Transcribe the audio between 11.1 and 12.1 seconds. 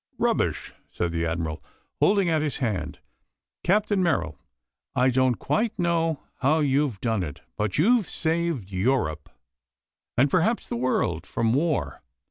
from war.